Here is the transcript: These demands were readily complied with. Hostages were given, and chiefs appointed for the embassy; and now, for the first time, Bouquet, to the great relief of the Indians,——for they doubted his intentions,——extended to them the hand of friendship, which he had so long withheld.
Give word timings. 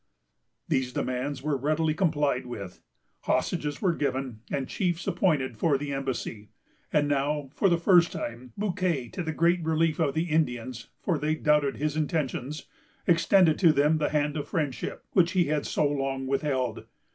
These 0.67 0.93
demands 0.93 1.43
were 1.43 1.55
readily 1.55 1.93
complied 1.93 2.47
with. 2.47 2.81
Hostages 3.25 3.83
were 3.83 3.93
given, 3.93 4.39
and 4.49 4.67
chiefs 4.67 5.05
appointed 5.05 5.57
for 5.59 5.77
the 5.77 5.93
embassy; 5.93 6.49
and 6.91 7.07
now, 7.07 7.51
for 7.53 7.69
the 7.69 7.77
first 7.77 8.11
time, 8.11 8.51
Bouquet, 8.57 9.09
to 9.09 9.21
the 9.21 9.31
great 9.31 9.63
relief 9.63 9.99
of 9.99 10.15
the 10.15 10.31
Indians,——for 10.31 11.19
they 11.19 11.35
doubted 11.35 11.77
his 11.77 11.95
intentions,——extended 11.95 13.59
to 13.59 13.71
them 13.71 13.99
the 13.99 14.09
hand 14.09 14.35
of 14.37 14.47
friendship, 14.47 15.05
which 15.11 15.33
he 15.33 15.43
had 15.45 15.67
so 15.67 15.87
long 15.87 16.25
withheld. 16.25 16.87